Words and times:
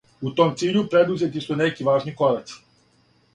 У 0.27 0.29
том 0.37 0.53
циљу 0.61 0.81
предузети 0.93 1.43
су 1.49 1.59
неки 1.61 1.87
важни 1.91 2.15
кораци. 2.23 2.59